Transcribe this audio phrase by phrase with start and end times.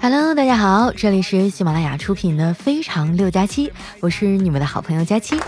[0.00, 3.68] Hello，大家好，这里是喜马拉雅出品的《非常六加七》，
[4.00, 5.38] 我是你们的好朋友佳期。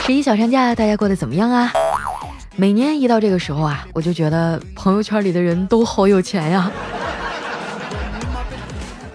[0.00, 1.72] 十一小长假，大家过得怎么样啊？
[2.56, 6.70] 每年一到这个时候啊，我就觉得朋友圈里的人都好有钱呀。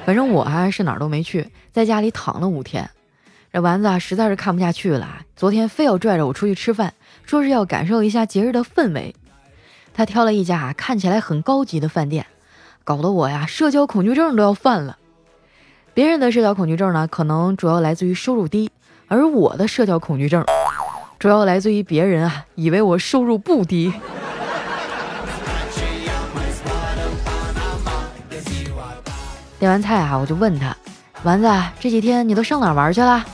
[0.05, 2.89] 反正我啊是哪儿都没去，在家里躺了五天。
[3.52, 6.93] 这丸子啊实在是看不下去了，昨天非要拽着我出去吃饭，
[7.25, 9.15] 说是要感受一下节日的氛围。
[9.96, 12.28] 他挑了一家看起来很高级的饭店，
[12.83, 15.00] 搞得我呀社交恐惧症都要犯了。
[15.96, 18.69] 别人的社交恐惧症呢，可能主要来自于收入低，
[19.07, 20.46] 而我的社交恐惧症
[21.18, 23.91] 主要来自于别人啊以为我收入不低。
[29.57, 30.77] 点完菜啊，我就问他，
[31.24, 33.25] 丸子这几天你都上哪玩去了？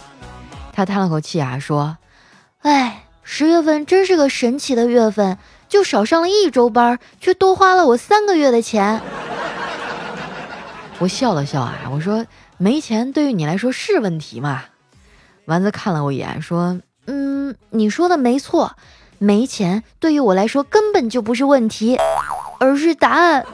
[0.73, 1.98] 他叹了口气啊，说
[2.63, 5.38] ：“哎，十月份真是个神奇的月份。”
[5.70, 9.01] 就少上了一周班，却多花了我三个月的钱。
[10.99, 12.24] 我笑了笑啊，我说
[12.57, 14.66] 没钱对于你来说是问题吗？
[15.46, 18.76] 丸子看了我一眼，说：“嗯，你说的没错，
[19.18, 21.98] 没钱对于我来说根本就不是问题，
[22.60, 23.44] 而是答案。”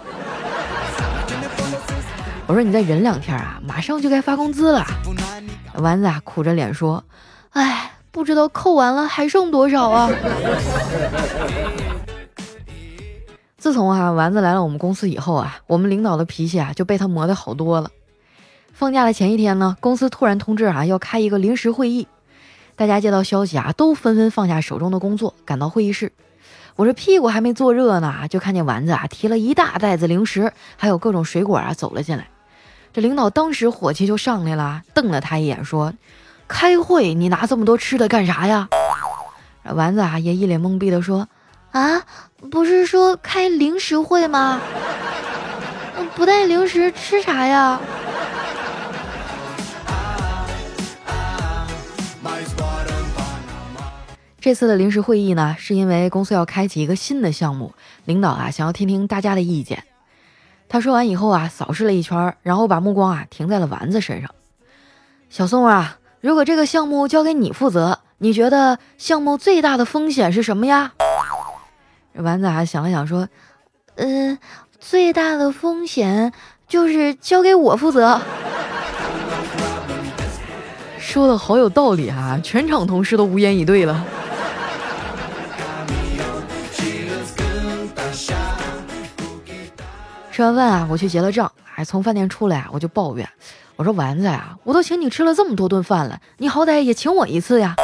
[2.48, 4.86] 我说：“你再忍两天啊，马上就该发工资了。”
[5.76, 7.04] 丸子啊，苦着脸说
[7.52, 10.10] ：“哎，不知道扣完了还剩多少啊。”
[13.58, 17.92] 自从啊丸子来了我们公司以后啊，我们领导的脾气啊就被他磨得好多了。
[18.72, 22.08] 放假的前一天呢，公司突然通知啊要开一个临时会议，
[22.78, 26.14] 大家接到消息啊都纷纷放下手中的工作，赶到会议室。
[26.78, 32.30] 我这屁股还没坐热呢，就看见丸子啊提了一大袋子零食，还有各种水果啊走了进来。
[32.92, 35.94] 这领导当时火气就上来了，瞪了他一眼说
[36.48, 38.68] ：“开会你拿这么多吃的干啥呀？”
[39.64, 41.28] 丸子啊也一脸懵逼的说。
[41.72, 42.02] 啊，
[42.50, 44.60] 不是说开零食会吗？
[46.16, 47.80] 不带零食吃啥呀？
[54.42, 57.76] 这次的临时会议呢，是因为公司要开启一个新的项目，
[58.06, 59.84] 领导啊想要听听大家的意见。
[60.70, 64.30] 他说完以后啊，扫视了一圈，然后把目光啊停在了丸子身上。
[65.30, 70.94] 小宋啊，如果这个项目交给你负责，你觉得项目最大的风险是什么呀？
[72.14, 73.28] 丸子还想了想说
[73.96, 74.38] ：“嗯，
[74.80, 76.32] 最大的风险
[76.68, 78.22] 就是交给我负责。”
[81.00, 82.40] 说的好有道理啊！
[82.44, 84.06] 全场同事都无言以对了。
[90.40, 91.52] 吃完饭啊，我去结了账。
[91.76, 93.28] 哎，从饭店出来啊，我就抱怨
[93.76, 97.76] ：“我说丸子啊，我都请你吃了这么多顿饭了，你好歹也请我一次呀。”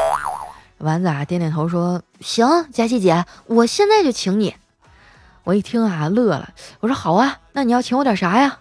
[0.79, 4.55] 丸子啊，点点头说：“行，佳琪姐，我现在就请你。”
[5.43, 6.47] 我一听啊，乐了。
[6.79, 8.59] 我说：“好啊，那你要请我点啥呀？”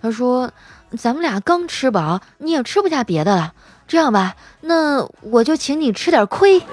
[0.00, 0.50] 他说
[0.96, 3.52] ：“咱们俩刚吃饱，你也吃不下别的了。
[3.86, 6.62] 这样吧，那我就请你吃点亏。”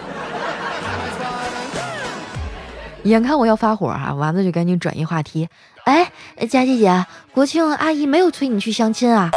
[3.03, 5.49] 眼看我要发火啊，丸子就赶紧转移话题
[5.85, 6.11] ：“哎，
[6.49, 9.29] 佳琪姐，国庆阿姨没有催你去相亲啊？”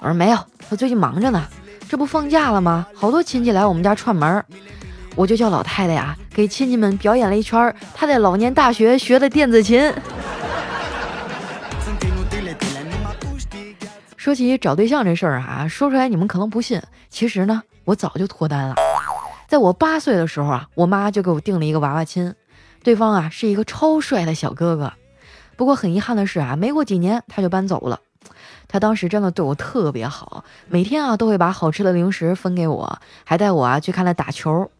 [0.00, 0.38] 我说：“没有，
[0.68, 1.46] 我最近忙着呢。”
[1.88, 2.86] 这不放假了吗？
[2.94, 4.44] 好多亲戚来我们家串门，
[5.16, 9.90] 我就叫老太太呀，给亲戚们表演了一圈她在老年大学学的电子琴。
[14.14, 18.74] 说起找对象这事儿啊，说出来你们可能不信，其实呢，我早就脱单了。
[19.48, 22.34] 在我八岁的时候啊，我妈就给我定了一个娃娃亲，
[22.82, 24.92] 对方啊是一个超帅的小哥哥。
[25.58, 27.98] 不过很遗憾的是啊，没过几年他就搬走了。
[28.68, 34.70] 他当时真的对我特别好，每天啊都会把好吃的零食分给我，还带我啊去看他打球。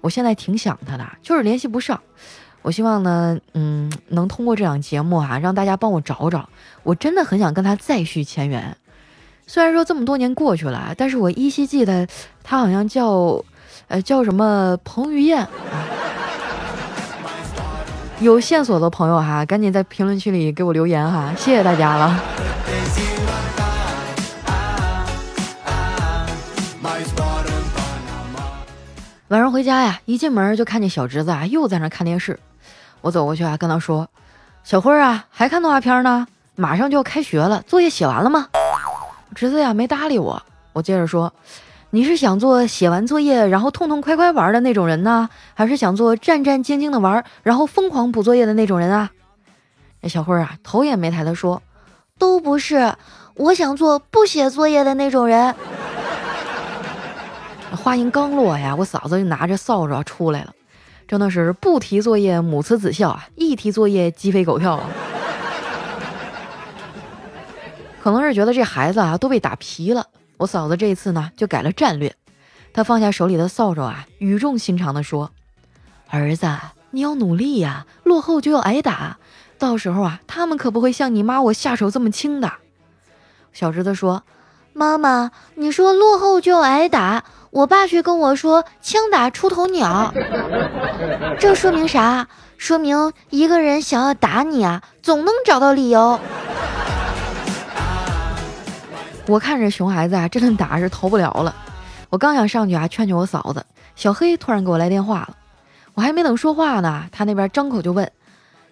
[0.00, 2.00] 我现在挺想他的，就是联系不上。
[2.62, 6.48] 我希望呢，嗯，能通过这档节目啊，让大家帮我找找。
[6.82, 8.76] 我真的很想跟他再续前缘。
[9.46, 12.08] 虽然说这么多年过去了，但是我依稀记得
[12.42, 13.44] 他好像叫，
[13.86, 15.48] 呃，叫什么彭于晏啊。
[18.20, 22.20] 有线索的朋友哈，赶紧在评论区里给我留言哈，谢谢大家了。
[29.28, 32.38] 晚上回家呀，一进门就看见小侄子啊，又在那看电视。
[33.00, 34.08] 我走过去啊，跟他说
[34.62, 36.26] ：“小辉啊，还看动画片呢？
[36.54, 38.46] 马上就要开学了，作业写完了吗？”
[39.34, 40.40] 侄子呀，没搭理我。
[40.72, 41.32] 我接着说
[41.94, 49.12] ：“你是想做写完作业然后痛痛快快玩的那种人呢，还是想做战战兢兢的玩，然后疯狂补作业的那种人啊？”
[50.02, 51.62] 那小辉啊，头也没抬的说
[52.18, 52.92] ：“都不是，
[53.36, 55.54] 我想做不写作业的那种人。”
[57.70, 60.52] 话音刚落呀，我嫂子就拿着扫帚出来了，
[61.06, 64.90] 真的是不提作业母慈子孝啊，一提作业鸡飞狗跳啊。
[68.02, 70.04] 可能是觉得这孩子啊都被打皮了，
[70.44, 72.14] 我嫂子这次呢就改了战略，
[72.74, 75.30] 她放下手里的扫帚啊，语重心长地说
[76.10, 76.46] ：“儿子，
[76.90, 79.16] 你要努力呀，落后就要挨打，
[79.58, 82.52] 到时候啊，他们可不会像你妈我下手这么轻的。”
[83.54, 84.22] 小侄子说
[84.74, 90.12] ：“妈妈，你说落后就要挨打，我爸却跟我说枪打出头鸟，
[91.40, 92.28] 这说明啥？
[92.58, 96.20] 说明一个人想要打你啊，总能找到理由。”
[99.26, 101.54] 我看着熊孩子啊，这顿打是逃不了了。
[102.10, 103.64] 我刚想上去啊劝劝我嫂子，
[103.96, 105.36] 小黑突然给我来电话了。
[105.94, 108.10] 我还没等说话呢，他那边张口就问：“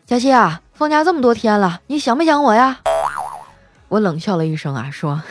[0.06, 2.80] 佳琪啊，放假这么多天了，你想没想我呀？”
[3.88, 5.22] 我冷笑了一声啊，说：“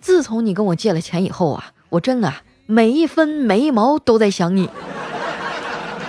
[0.00, 2.32] 自从你跟我借了钱以后啊，我真的
[2.66, 4.68] 每一分每一毛都在想你。”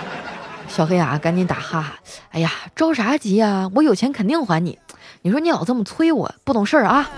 [0.68, 1.94] 小黑啊，赶紧打哈哈
[2.30, 3.70] ：“哎呀，着啥急啊？
[3.74, 4.78] 我有钱肯定还你。
[5.22, 7.08] 你说你老这么催我，不懂事儿啊。”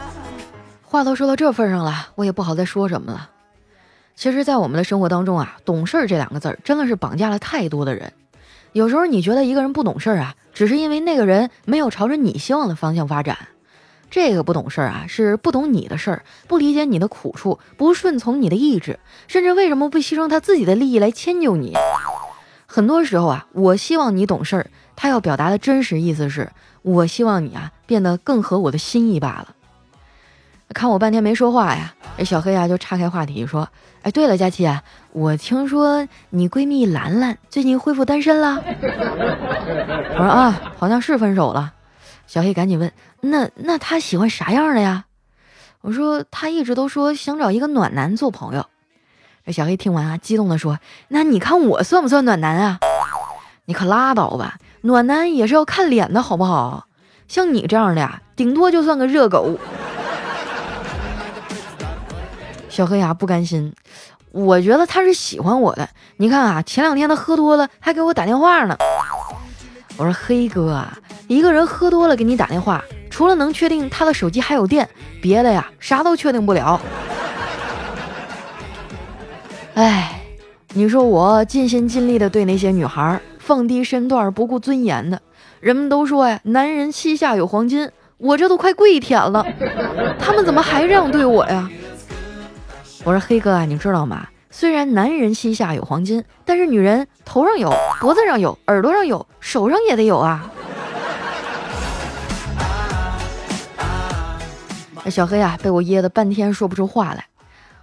[0.90, 3.31] 话都说到这份上了，我也不好再说什么了。
[4.16, 8.12] 其实，在我们的生活当中啊，“懂事儿”这两个字儿真的是绑架了太多的人。
[8.72, 13.38] 有时候你觉得一个人不懂事儿啊，只是因为那个人没有朝着你希望的方向发展。
[14.10, 18.98] 这个不懂事儿啊，是不懂你的事儿，不理解你的苦处，不顺从你的意志，
[19.28, 21.76] 甚至为什么不牺牲他自己的利益来迁就你？
[22.66, 24.66] 很多时候啊，我希望你懂事儿，
[24.96, 26.50] 他要表达的真实意思是
[26.82, 29.54] 我希望你啊变得更合我的心意罢了。
[30.72, 33.69] 看我半天没说话呀，这小黑啊就岔开话题说
[34.02, 34.69] ：“哎，对了，佳琪，
[35.12, 38.62] 我听说你闺蜜兰兰最近恢复单身了。
[40.14, 41.72] ”我说：“啊，好像是分手了。”
[42.26, 45.06] 小黑赶紧问：“那那她喜欢啥样的呀？”
[45.82, 48.66] 我说：“她一直都说想找一个暖男做朋友。”
[49.44, 50.78] 这小黑听完啊，激动地说
[51.08, 52.78] ：“那你看我算不算暖男啊？
[53.64, 56.87] 你可拉倒吧，暖男也是要看脸的好不好？
[57.26, 59.58] 像你这样的呀，顶多就算个热狗。”
[62.70, 63.75] 小黑呀不甘心，
[64.31, 65.87] 我觉得他是喜欢我的。
[66.19, 68.76] 你看啊，前两天他喝多了，还给我打电话呢。
[69.96, 70.96] 我说黑哥啊，
[71.26, 74.88] 一个人喝多了给你打电话，除了能确定他的手机还有电，
[75.20, 76.81] 别的呀啥都确定不了。
[79.75, 80.23] 哎，
[80.75, 85.20] 你说我尽心尽力的对那些女孩放低身段、不顾尊严的，
[85.58, 89.44] 人们都说呀，男人膝下有黄金，我这都快跪舔了，
[90.20, 91.69] 他们怎么还这样对我呀？
[93.02, 94.29] 我说黑哥啊，你知道吗？
[94.50, 100.50] 虽然男人膝下有黄金，但是女人头上有，脖子上有，耳朵上有，手上也得有啊。
[105.08, 107.25] 小黑啊，被我噎得半天说不出话来。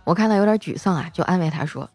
[0.03, 1.89] 我看他有点沮丧啊，就安慰他说：“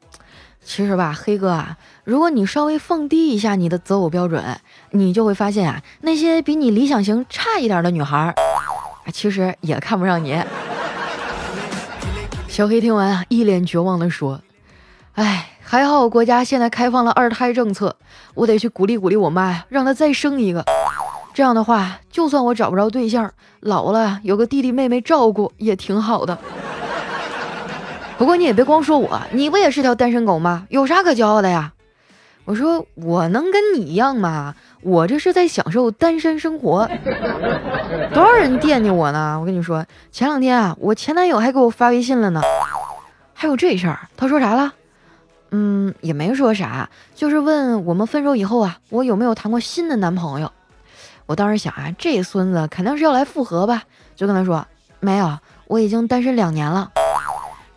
[0.65, 4.43] 其实吧，黑哥啊，如果你稍微放低一下你的择偶标准，
[4.91, 8.35] 你就会发现啊，那些比你理想型差一点的女孩儿，
[9.13, 10.43] 其实也看不上你。”
[12.53, 14.43] 小黑听完啊，一脸绝望地说
[15.17, 17.97] ：“哎，还好国家现在开放了二胎政策，
[18.35, 20.63] 我得去鼓励鼓励我妈呀，让她再生一个。
[21.33, 26.39] 这样的话，就算我找不着对象，老了有个弟弟妹妹照顾也挺好的。
[28.19, 30.67] 不过你也别光说我，你不也是条单身狗吗？
[30.69, 31.73] 有啥可骄傲的呀？
[32.45, 34.55] 我说我能跟你一样吗？
[34.83, 36.89] 我这是在享受单身生活。
[38.13, 39.39] ”多少人惦记我呢？
[39.41, 42.43] 我跟你说，前两天啊，我前男友还给我发微信了呢。
[43.35, 44.73] 还有这事儿，他说啥了？
[45.51, 50.51] 嗯，也没说啥，就是问我们分手以后啊，我有没有谈过新的男朋友。
[51.27, 53.83] 我当时想啊，这孙子肯定是要来复合吧，
[54.17, 54.67] 就跟他说
[55.01, 56.91] 没有，我已经单身两年了。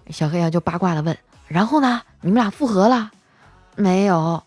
[0.09, 3.11] 小黑啊就八卦的问，然后呢，你们俩复合了？
[3.75, 4.41] 没有。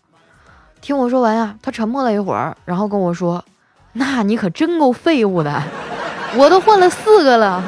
[0.81, 3.43] 听我说完啊，他沉默了一会儿，然后跟我说。
[3.91, 5.61] 那你可真够废物的，
[6.35, 7.63] 我都换了四个了。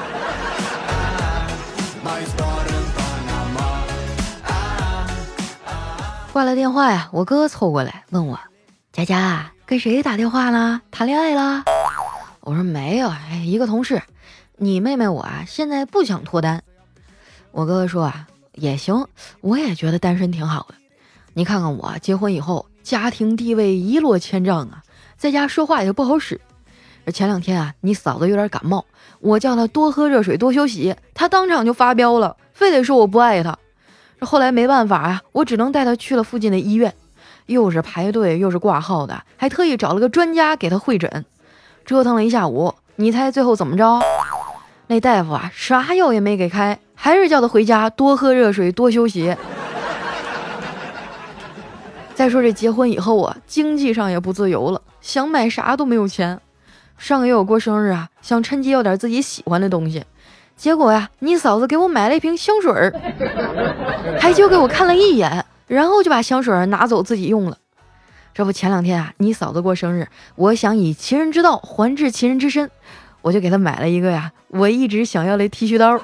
[6.31, 8.39] 挂了电话呀，我哥凑过来问我
[8.93, 10.81] ：“佳佳跟谁打电话呢？
[10.91, 11.63] 谈恋爱了？”
[12.41, 14.01] 我说：“没有，哎，一个同事。
[14.57, 16.63] 你妹妹我啊，现在不想脱单。”
[17.51, 19.05] 我哥哥说：“啊，也行，
[19.41, 20.75] 我也觉得单身挺好的。
[21.33, 24.83] 你看看我结婚以后，家庭地位一落千丈啊。”
[25.17, 26.41] 在家说话也不好使。
[27.13, 28.85] 前两天啊，你嫂子有点感冒，
[29.19, 33.57] 我叫她多喝热水，多休息，她当场就发飙了，非得说我不爱她。
[34.19, 36.93] 这后来没办法啊，我只能带她去了附近的医院，
[37.47, 41.25] 又是排队又是挂号的，还特意找了个专家给她会诊，
[41.85, 42.73] 折腾了一下午。
[42.95, 43.99] 你猜最后怎么着？
[44.87, 49.35] 那大夫啊，啥药也没给开，还是叫她回家多喝热水，多休息。
[52.21, 56.39] 再说这结婚以后啊，经济上也不自由了，想买啥都没有钱。
[56.95, 60.05] 上个月我过生日啊，想趁机要点自己喜欢的东西，
[60.55, 62.93] 结果呀，你嫂子给我买了一瓶香水儿，
[64.19, 67.57] 还就给我看了一眼，然后就把香水拿走自己用了。
[68.35, 72.69] 这不前两天啊，你嫂子过生日，我想以其人之道还治其人之身，
[73.23, 75.99] 我就给她买了一个呀，我一直想要的剃须刀。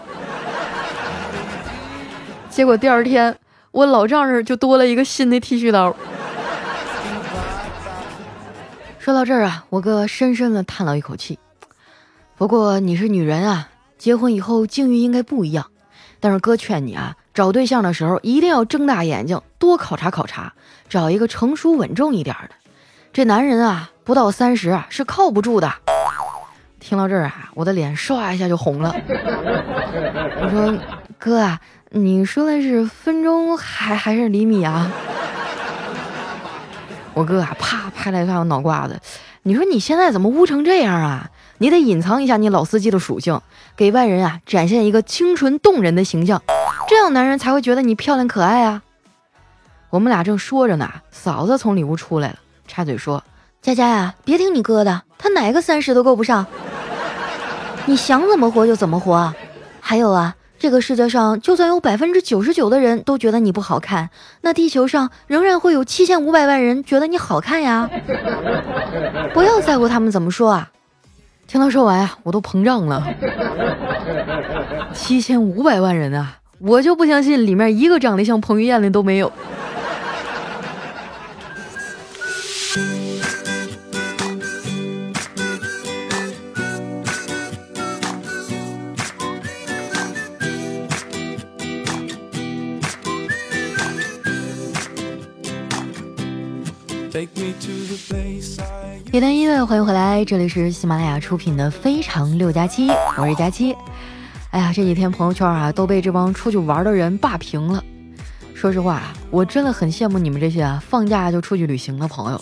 [2.49, 3.37] 结果第二天，
[3.77, 5.95] 我老丈人就多了一个新的剃须刀。
[8.97, 11.37] 说到这儿啊，我哥深深的叹了一口气。
[12.37, 13.69] 不过你是女人啊，
[13.99, 15.67] 结婚以后境遇应该不一样。
[16.19, 20.53] 但是哥劝你啊，找对象的时候一定要睁大眼睛，多考察考察，
[20.89, 22.55] 找一个成熟稳重一点的。
[23.13, 25.71] 这男人啊，不到三十啊是靠不住的。
[26.87, 28.95] 听到这儿啊，我的脸唰一下就红了。
[30.41, 30.73] 我说
[31.19, 31.59] 哥啊。
[31.89, 34.89] 你说的是分钟还还是厘米啊？
[37.13, 38.99] 我哥啊，啪拍了一下我脑瓜子。
[39.43, 41.29] 你说你现在怎么污成这样啊？
[41.57, 43.41] 你得隐藏一下你老司机的属性，
[43.75, 46.41] 给外人啊展现一个清纯动人的形象，
[46.87, 48.81] 这样男人才会觉得你漂亮可爱啊。
[49.89, 53.23] 我们俩正说着呢，嫂子从里屋出来了，插嘴说
[53.61, 56.45] ：“佳佳呀，别听你哥的，他哪个三十都够不上，
[57.87, 59.33] 你想怎么活就怎么活。
[59.81, 64.09] 还有啊。”这个世界上，就算有百分之九十九的人都觉得你不好看，
[64.41, 67.87] 那地球上仍然会有七千五百万人觉得你好看呀！
[69.35, 70.71] 不要在乎他们怎么说啊！
[71.45, 73.07] 听他说完呀，我都膨胀了。
[74.95, 79.31] 七千五百万人啊，我就不相信里面一个长得像彭于晏的都没有。
[99.11, 103.75] 一段音乐，欢迎回来，这里是喜马拉雅出品的《非常六加七》，我是佳期。
[104.51, 107.83] 哎呀，这几天朋友圈啊都被这帮出去玩的人霸屏了。
[108.53, 112.39] 说实话，我真的很羡慕你们这些啊放假就出去旅行的朋友。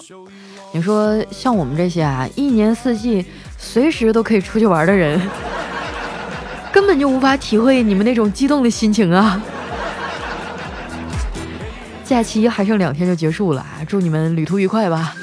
[0.74, 3.26] 你说像我们这些啊一年四季
[3.58, 5.22] 随时都可以出去玩的人，
[6.74, 9.42] 根本就无法体会你们那种激动的心情啊。
[12.06, 15.16] 假期还剩两天就结束了，祝你们旅途愉快吧。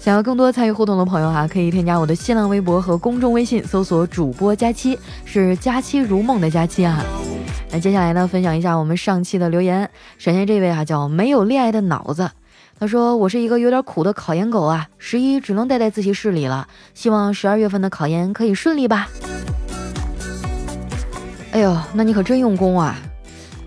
[0.00, 7.04] 想要更多参与互动的朋友哈，可以添加我的新浪微博和公众微信，搜索主播佳期，是佳期如梦的佳期啊。
[7.70, 9.90] 那接下来呢，分享一下我们上期的留言。
[10.16, 12.30] 首先这位啊叫没有恋爱的脑子，
[12.78, 19.08] 他说我是一个有点苦的考研狗啊，十一只能待在自习室里了，希望十二月份的考研可以顺利吧。
[21.50, 22.96] 哎呦，那你可真用功啊！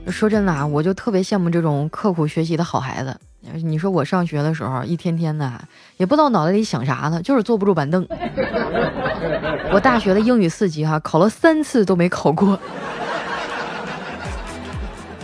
[0.09, 3.15] 说真的啊，我就特别羡慕这种刻苦学习的好孩子。
[3.63, 5.51] 你说我上学的时候，一天天的
[5.97, 8.05] 也不知道脑袋里想啥呢，就是坐不住板凳。
[9.71, 12.59] 我大学的英语四级哈，考了三次都没考过，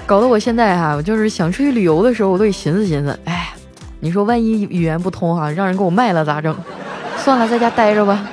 [0.06, 3.20] 搞得我现在哈，我就是想出去旅游的时候，我都得寻思寻思。
[3.26, 3.54] 哎，
[4.00, 6.56] 你说万一语言不通哈，让人给我卖了咋整？
[7.18, 8.26] 算了，在家待着吧。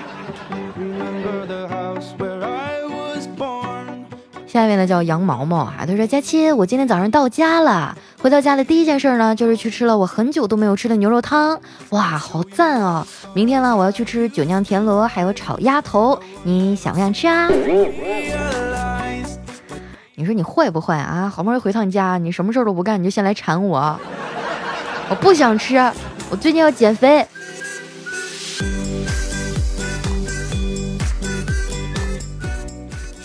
[4.52, 13.06] 下面呢叫杨毛毛啊，他说：“佳期，我今天早上到家了，回到家的第一件事呢，就是去吃了我很久都没有吃的牛肉汤，哇，好赞哦！
[13.32, 17.49] 明天呢，我要去吃酒酿田螺，还有炒鸭头，你想不想吃啊？
[20.16, 21.32] 你说你坏不坏啊？
[21.35, 23.99] 好不容易回趟家，你什么事儿都不干，你就先来馋我，
[25.09, 25.78] 我不想吃，
[26.28, 27.26] 我最近要减肥。”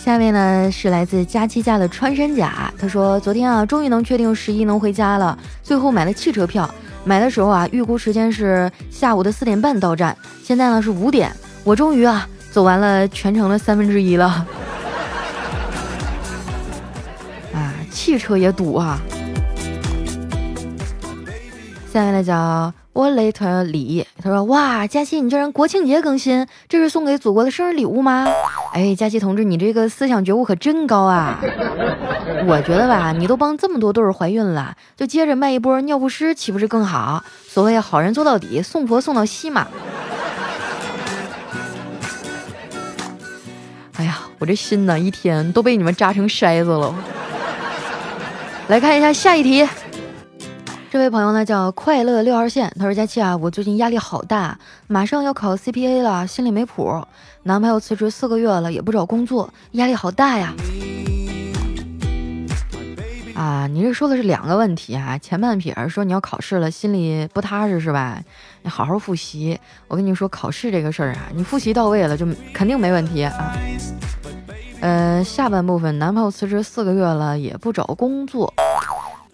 [0.08, 6.66] 下面呢是来自佳期家的穿山甲，他说昨天啊终于能确定十一能回家了，最后买了汽车票，
[7.04, 11.30] 买的时候啊预估时间是下午的四点半到站，现在呢是五点，
[11.62, 14.24] 我终于啊走完了全程的三分之一了，
[17.52, 18.98] 啊汽车也堵啊，
[21.92, 22.72] 下面呢叫。
[22.98, 28.26] 我雷特李，他说：“哇，佳期，你这人国庆节更新，这是送给祖国的生日礼物吗？”
[28.74, 31.38] 哎，佳期同志，你这个思想觉悟可真高啊！
[32.48, 37.22] 我觉得吧，你都帮这么多对儿怀孕了，就接着卖一波尿不湿，岂不是更好？
[37.46, 39.68] 所谓好人做到底，送佛送到西嘛。
[43.96, 46.92] 哎呀，我这心呢，一天都被你们扎成筛子了。
[48.66, 49.64] 来看一下下一题。
[50.90, 57.04] 这位朋友呢叫快乐六号线，他说：“佳期啊，我最近压力好大，马上要考 CPA 了，心里没谱。
[57.42, 60.54] 男朋友辞职四个月了，也不找工作，压力好大呀。”
[63.36, 65.18] 啊，你这说的是两个问题啊。
[65.18, 68.18] 前半撇说你要考试了，心里不踏实是吧？
[68.62, 69.60] 你好好复习。
[69.88, 73.52] 我跟你说，考试这个事儿啊，你复习到位了，就肯定没问题啊。
[74.80, 78.54] 呃，下半部分，男朋友辞职四个月了，也不找工作，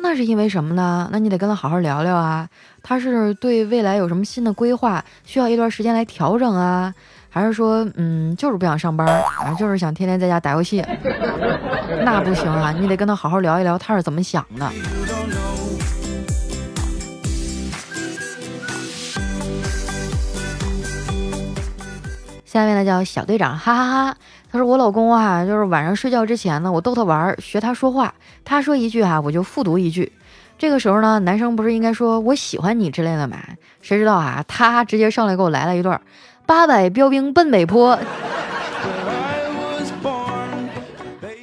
[0.05, 1.09] 那是因为什么呢？
[1.11, 2.47] 那你得跟他好好聊聊啊。
[2.83, 6.93] 他是对未来有什么新的规划，需要一段时间来调整啊？
[7.31, 10.85] 还是说，嗯，就是不想上班啊，就是想天天在家打游戏，
[12.05, 14.71] 那不行啊，你得跟他好好聊一聊，他是怎么想的。
[22.55, 24.17] 下面呢叫小队长，哈哈哈。
[24.53, 30.13] 他说我老公啊，就是晚上睡觉之前呢，我逗他玩，学他说话，他说一句哈，我就复读一句。
[30.57, 33.39] 这个时候呢，男生不是应该说我喜欢你之类的吗？
[33.83, 36.01] 谁知道啊，他直接上来给我来了一段。
[36.47, 37.99] 八百标兵奔北坡，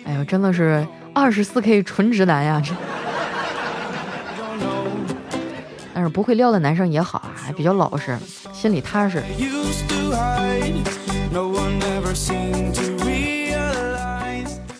[0.06, 2.62] 哎呦，真的是二十四 K 纯直男呀！
[2.64, 2.74] 这，
[5.94, 8.18] 但是不会撩的男生也好啊，比较老实，
[8.54, 9.22] 心里踏实。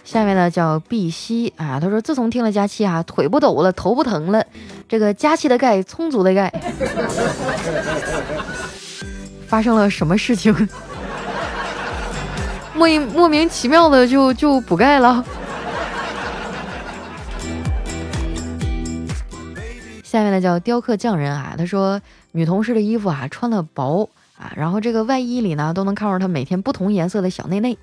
[0.04, 4.46] 下面呢叫碧溪啊，他说自从听了佳期啊，腿不抖了，头不疼了，
[4.90, 6.52] 这个佳期的钙充足的钙。
[9.48, 10.54] 发生了什么事情？
[12.76, 15.24] 莫莫名其妙的就就补钙了。
[20.04, 22.02] 下面呢叫雕刻匠人啊，他说
[22.34, 24.10] 女同事的衣服啊穿的薄
[24.42, 27.78] 啊，然后这个外衣里呢都能看出她每天不同颜色的小内内。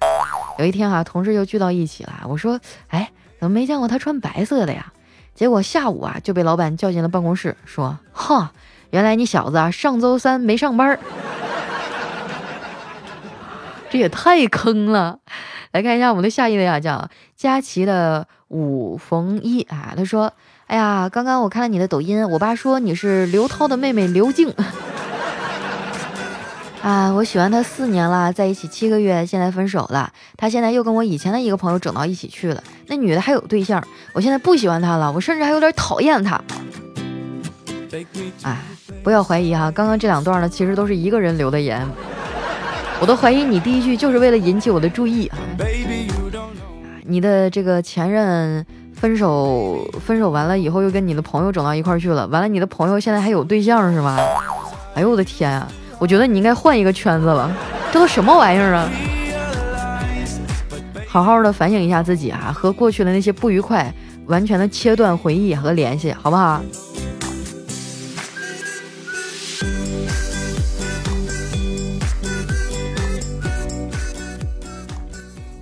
[0.58, 4.92] 有一天啊，同事又聚到一起了，我说哎，怎么没见过她穿白色的呀？
[5.34, 8.52] 结果下午啊就被老板叫进了办公室，说哈，
[8.90, 10.98] 原来你小子啊上周三没上班。
[13.88, 15.20] 这也太坑了！
[15.72, 20.32] 来看一下我们的下一位啊，叫佳琪的五逢一啊，他说
[20.66, 24.52] ：“哎呀，刚刚我看了你的抖音，我爸说你是刘涛的妹妹刘静
[26.88, 30.10] 啊，我喜欢他四年了，在一起七个月，现在分手了。
[30.38, 36.40] 他现在又跟我以前的一个朋友整到一起去了，那女的还有对象，我现在不喜欢他了，我甚至还有点讨厌他。
[38.42, 38.56] 哎，
[39.04, 41.86] 不要怀疑哈，刚刚这两段呢，其实都是一个人留的言。”
[43.02, 45.36] 我都怀疑你第一句就是为了引起我的注意啊！
[47.04, 54.16] 你的这个前任分手，分手完了以后又跟你的朋友整到一块去了，完了你的朋友现在还有对象是吗？
[54.94, 55.68] 哎呦我的天啊！
[55.98, 57.50] 我觉得你应该换一个圈子了，
[57.92, 58.88] 这都什么玩意儿啊？
[61.08, 63.92] 好好的反省一下自己啊，和过去的那些不愉快
[64.26, 66.62] 完全的切断回忆和联系，好不好？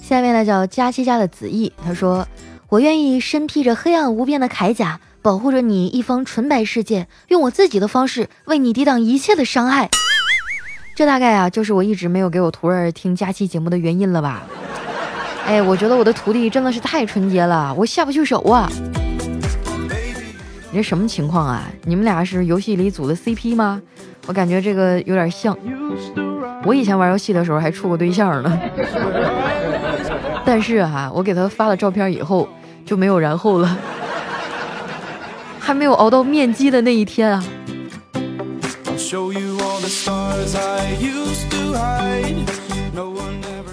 [0.02, 2.28] 下面呢叫佳期家的子毅，他说
[2.68, 9.88] ：“我愿意身披着黑暗无边的铠甲，保护着你一方纯白世界，用我自己的方式为你抵挡一切的伤害。”
[10.96, 14.44] 这大概啊，就是我一直没有给我徒儿听假期节目的原因了吧？
[15.44, 18.66] 哎，我觉得我的徒弟真的是太纯洁了，我下不去手啊！
[20.70, 21.64] 你这什么情况啊？
[21.84, 23.78] 你们俩是游戏里组的 CP 吗？
[24.26, 25.54] 我感觉这个有点像。
[26.64, 28.58] 我以前玩游戏的时候还处过对象呢。
[30.46, 32.48] 但是哈，我给他发了照片以后
[32.86, 33.76] 就没有然后了，
[35.60, 37.44] 还没有熬到面基的那一天啊。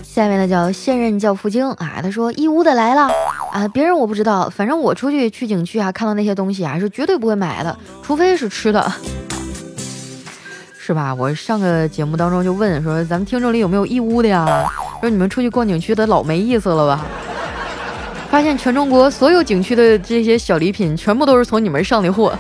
[0.04, 3.10] 下面呢叫现任教父精啊，他说义乌的来了
[3.52, 8.94] 啊，别人我不知道，反正我出去去景区啊，看到那些东西啊是绝对不会买的，除非是吃的，
[10.78, 11.16] 是吧？
[11.16, 14.72] 我上个节目当中就问说，咱们听众里有没有义乌的呀？
[15.02, 17.04] 说你们出去逛景区得老没意思了吧？
[18.30, 22.38] 发现全中国所有景区的这些小礼品，全部都是从你们上的货。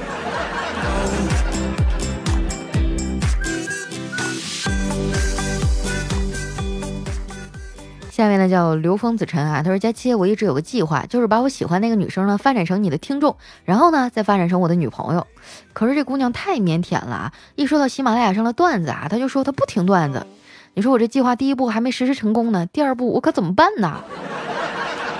[8.43, 15.25] 呢叫刘峰子辰啊，他说佳期，我一直有个计划，就是把我喜欢那个女生呢发展成你的听众，然后呢再发展成我的女朋友。
[15.71, 20.25] 可是这姑娘太腼腆了，一说到喜马拉雅上的段子啊，她就说她不听段子。
[20.73, 24.03] 你说我这计划第一步还没实施成功呢，第二步我可怎么办呢？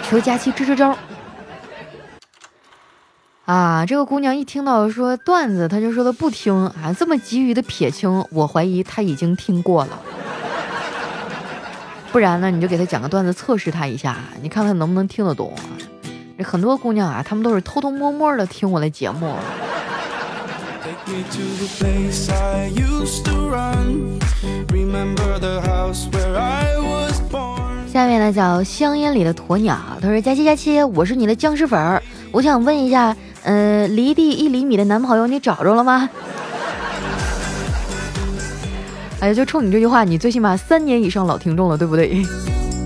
[0.09, 0.97] 求佳期支支招。
[3.45, 9.99] 啊，这个姑娘一听到说段子，她就说她不听啊，这么急于的撇清，我怀疑她已经听过了。
[12.13, 15.52] 不然呢，你就给他讲个段子测试他一下，你看看能不能听得懂。
[16.38, 19.36] 这很多姑娘啊，她们都是偷偷摸摸的听我的节目。
[27.91, 36.08] 下面呢叫香烟里的鸵鸟，他说佳期佳期，我是你的僵尸粉儿，我想问一下，呃，离地一厘米的男朋友你找着了吗？
[39.23, 42.21] 哎，就冲你这句话，你最起码三年以上老听众了，对不对？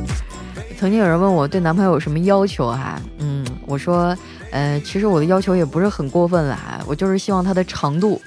[0.77, 4.15] 曾经有人问我对男朋友有什么要求哈，嗯，我说，
[4.51, 8.21] 呃，其实我的要求也不是很过分了哈，我就是希望他的长度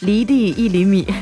[0.00, 1.06] 离地一厘米。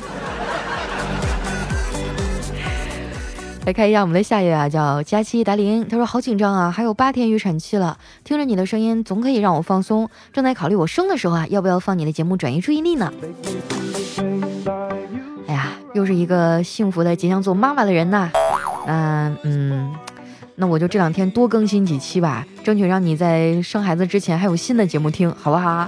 [3.66, 13.12] 来看一下我们的下一位啊，叫佳期达林，他说好紧张啊，还有八天预产期了，听着你的声音总可以让我放松，正在考虑我生的时候啊，要不要放你的节目转移注意力呢？
[16.09, 18.31] 是一个幸福的即将做妈妈的人呐，
[18.87, 19.94] 嗯嗯。
[20.55, 25.87] 那我就这两天多更新几期吧，争取让你在生孩子之前还有新的节目听，好不好？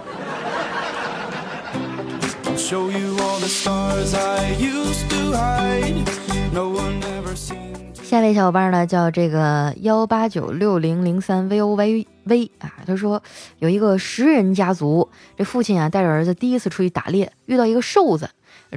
[8.05, 13.23] 下一位小伙伴呢，叫这个幺八九六零零三 v o v v 啊，他说
[13.59, 18.29] 有一个十人家族，这父亲啊带着儿子第一次出去打猎，遇到一个瘦子，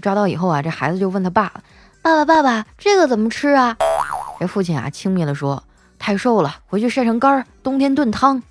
[0.01, 1.51] 抓到以后啊，这孩子就问他爸
[2.01, 3.77] ：“爸爸爸爸，这个怎么吃啊？”
[4.39, 5.63] 这父亲啊轻蔑地说。
[5.99, 8.43] 太瘦了，回去晒成干儿，冬天炖汤。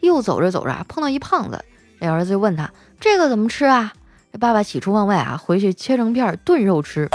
[0.00, 1.64] 又走着走着，碰到一胖子，
[1.98, 3.94] 这儿子就问他：“这个怎么吃啊？”
[4.30, 7.08] 这爸爸喜出望外啊，回去切成片炖肉吃。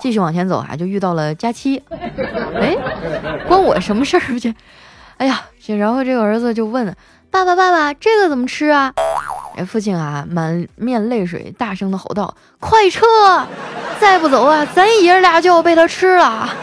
[0.00, 1.82] 继续往前走啊，就遇到了佳期。
[1.90, 2.76] 哎，
[3.48, 4.54] 关我什么事儿 不去？
[5.16, 6.96] 哎呀，然后这个儿子就问
[7.32, 8.94] ：“爸爸爸爸，这个怎么吃啊？”
[9.64, 13.00] 父亲啊，满面泪水，大声的吼道：“快撤！
[14.00, 16.48] 再不走啊，咱爷俩就要被他吃了。”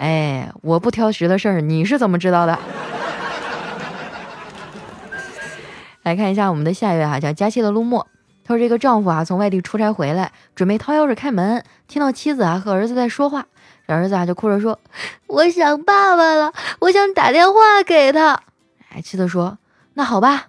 [0.00, 2.58] 哎，我不挑食的事儿，你是怎么知道的？
[6.02, 8.06] 来看一下我们的下一位哈，叫佳期的陆墨。
[8.42, 13.46] 他说：“这个丈夫啊，从外地出差回来，准备掏钥匙开门，听到妻子啊和儿子在说话，
[13.86, 14.80] 这儿子啊就哭着说
[15.28, 17.54] ：‘我想爸爸了，我想打电话
[17.86, 18.40] 给他。’
[18.92, 19.56] 哎，妻子说
[20.00, 20.46] ：‘那好吧。’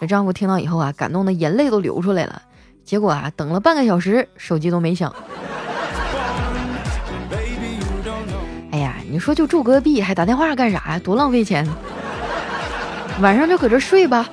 [0.00, 2.40] 这丈夫听到以后啊，感动的眼泪都流出来了。
[2.86, 5.14] 结果啊，等了半个小时，手机都没响。”
[8.72, 10.98] 哎呀你说就住隔壁，还打电话干啥呀？
[11.00, 11.68] 多浪费钱！
[13.20, 14.26] 晚上就搁这睡吧。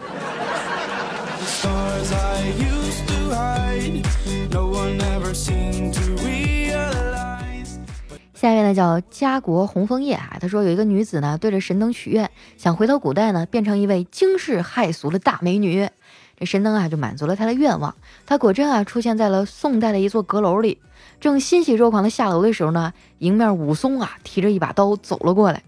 [8.45, 15.89] 下面呢叫家国红枫叶啊，他说有一个女子呢对着神灯许愿，想回到古代呢变成一位惊世骇俗的大美女。
[16.37, 17.95] 这神灯啊就满足了她的愿望，
[18.27, 20.79] 她果真啊出现在了宋代的一座阁楼里。
[21.19, 25.63] 正欣喜若狂的下楼的时候呢，迎面武松啊提着一把刀走了过来。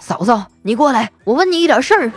[0.00, 2.10] 嫂嫂，你过来，我问你一点事儿。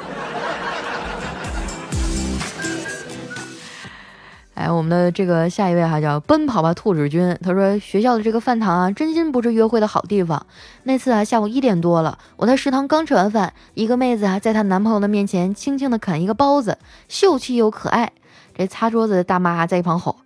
[4.55, 10.45] 哎，我们的这个下一位哈叫奔跑吧兔子君，他说学校的这个饭堂啊，真心不是约会的好地方。
[10.83, 16.77] 那次啊下午一点多了，我在食堂刚吃完饭，一个妹子啊在她男朋友的面前轻轻的啃一个包子，
[17.09, 18.11] 秀气又可爱。
[18.55, 20.17] 这擦桌子的大妈在一旁吼。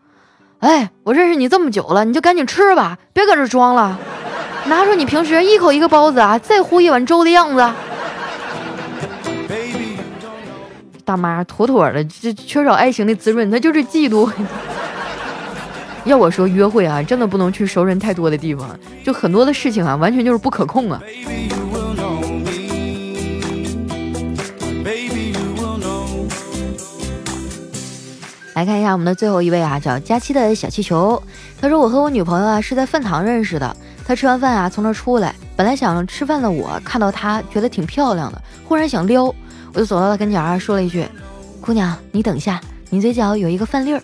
[0.60, 3.98] 哎，我认识你这么久了，你就赶紧吃吧，别搁这装了。
[4.68, 7.66] 拿出你平时一口一个包子啊，再糊一碗粥的样子。
[11.08, 14.30] 大妈妥妥的，这缺少爱情的滋润，她就是嫉妒。
[16.04, 21.02] 要我说，约会啊，真的不能去熟人太多的地方，就很多的事情啊，完全就是不可控啊。
[28.54, 31.24] 来看一下我们的最后一位啊，叫佳期的小气球。
[31.62, 33.74] 他说：“我和我女朋友啊是在饭堂认识的。
[34.06, 39.34] 他吃完饭啊从那出来，本来想吃饭的我看到他觉得挺漂亮的，忽然想撩，
[39.78, 41.06] 我就走到他跟前啊说了一句
[41.62, 42.60] ：‘姑娘，你等一下，
[42.90, 44.02] 你嘴角有一个饭粒儿。’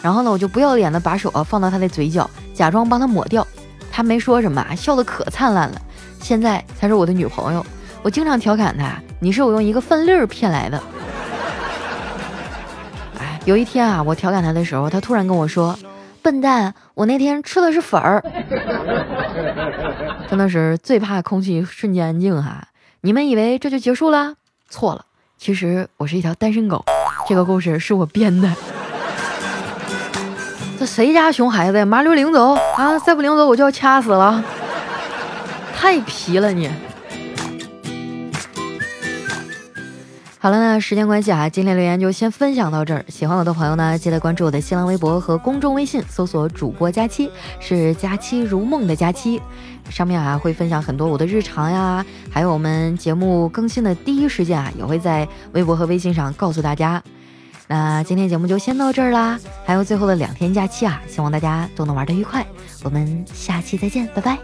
[0.00, 3.46] 然后呢，我就不要脸的把手啊放到他的嘴角，假装帮他抹掉。
[3.92, 5.82] 他没说什么，笑得可灿烂了。
[6.22, 7.62] 现在他是我的女朋友，
[8.02, 10.82] 我经常调侃他：你是我用一个饭粒儿骗来的。”
[13.20, 15.78] 哎有一天啊，我调侃他的时候，他突然跟我说
[16.22, 18.24] ：“笨蛋，我那天吃的是粉儿。
[20.30, 22.68] ”真的是最怕空气瞬间安静哈！
[23.02, 24.36] 你们以为这就结束了？
[24.72, 25.04] 错了，
[25.40, 26.84] 其实我是一条单身狗。
[27.26, 28.54] 这个故事是我编的。
[30.78, 31.86] 这谁家熊孩子呀？
[31.86, 32.98] 麻溜领走啊！
[32.98, 34.44] 再不领走，我就要掐死了！
[35.74, 36.70] 太皮了你！
[40.42, 43.04] 好了，那时间关系啊，今天留言就先分享到这儿。
[43.08, 49.38] 喜欢我的朋友呢，记得关注我的新浪微博和公众微信，搜索主播佳期，是佳期如梦的佳期。
[49.90, 57.02] 上面啊会分享很多我的日常呀，还有我们节目更新的第一时间啊，也会在微博和微信上告诉大家。
[57.66, 62.46] 那今天节目就先到这儿啦，还有最后的两天假期啊，希望大家都能玩得愉快。
[62.82, 64.38] 我们下期再见，拜拜。